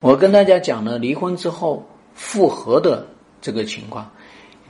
[0.00, 3.06] 我跟大家讲了离婚之后复合的
[3.42, 4.10] 这个情况。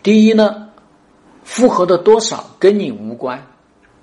[0.03, 0.71] 第一呢，
[1.45, 3.46] 复合的多少跟你无关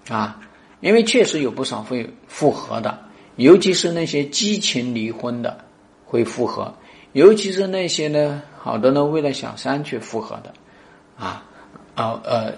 [0.07, 0.39] 啊，
[0.79, 2.97] 因为确实有不少会复合的，
[3.35, 5.65] 尤其是那些激情离婚的
[6.05, 6.73] 会复合，
[7.11, 10.53] 尤其是那些呢，好多呢为了小三去复合的，
[11.17, 11.43] 啊
[11.95, 12.53] 啊呃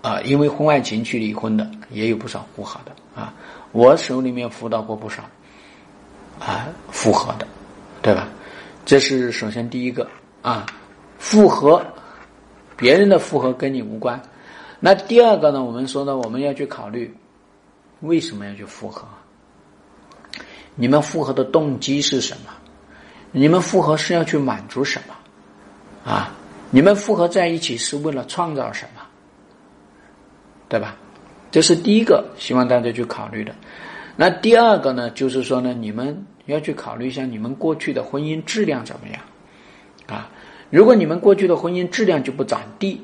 [0.00, 3.34] 啊，因为婚外情去离婚的也有不少复合的啊，
[3.72, 5.22] 我手里面辅导过不少
[6.40, 7.46] 啊复合的。
[8.08, 8.26] 对吧？
[8.86, 10.08] 这是首先第一个
[10.40, 10.64] 啊，
[11.18, 11.84] 复合，
[12.74, 14.18] 别人的复合跟你无关。
[14.80, 15.62] 那第二个呢？
[15.62, 17.14] 我们说呢，我们要去考虑
[18.00, 19.06] 为什么要去复合？
[20.74, 22.50] 你们复合的动机是什么？
[23.30, 26.10] 你们复合是要去满足什么？
[26.10, 26.32] 啊，
[26.70, 29.02] 你们复合在一起是为了创造什么？
[30.66, 30.96] 对吧？
[31.50, 33.54] 这是第一个，希望大家去考虑的。
[34.18, 35.08] 那第二个呢？
[35.12, 36.26] 就是说呢，你们。
[36.48, 39.20] 要去考虑一下你们过去的婚姻质量怎么样
[40.06, 40.30] 啊？
[40.70, 42.98] 如果你们过去的婚姻质量就不咋地，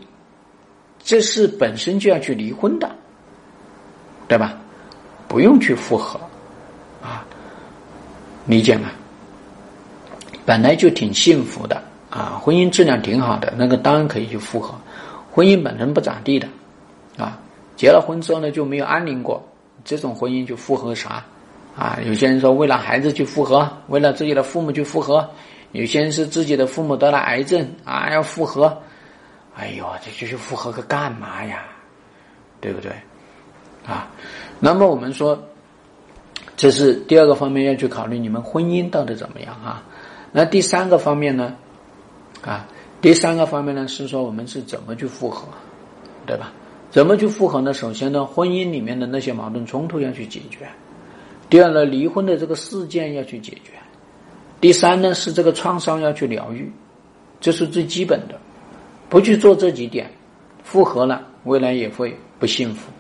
[0.99, 2.91] 这是本身就要去离婚的，
[4.27, 4.57] 对吧？
[5.29, 6.19] 不用去复合
[7.03, 7.23] 啊，
[8.47, 8.89] 理解吗？
[10.47, 11.77] 本来就挺幸福的
[12.09, 14.75] 啊，婚姻质量挺好的，那个当然可以去复合。
[15.31, 16.49] 婚姻本身不咋地的
[17.19, 17.39] 啊，
[17.77, 19.47] 结了婚之后呢就没有安宁过，
[19.85, 21.25] 这种婚姻就复合啥？
[21.77, 25.29] 啊，有些人说为了孩子去复合，为了自己的父母去复合；
[25.73, 28.81] 有些人是自己的父母得了癌症啊，要复合。
[29.57, 31.65] 哎呦，这就去复合个干嘛呀？
[32.61, 32.93] 对不对？
[33.85, 34.09] 啊，
[34.61, 35.37] 那么我们说，
[36.57, 39.83] 这是第二个方面要去考虑你们婚姻到底怎么样啊？
[40.33, 41.55] 那第三个方面呢？
[42.43, 42.67] 啊，
[43.01, 45.49] 第三个方面呢是说我们是怎么去复合，
[46.25, 46.53] 对吧？
[46.95, 47.75] 怎么去复合呢？
[47.75, 50.59] 首先呢，婚姻里面的那些矛盾冲突要去解决。
[51.51, 53.73] 第二呢，离婚的这个事件要去解决；
[54.61, 56.71] 第三呢，是这个创伤要去疗愈，
[57.41, 58.39] 这是最基本的。
[59.09, 60.09] 不去做这几点，
[60.63, 62.93] 复合了，未来也会不幸福。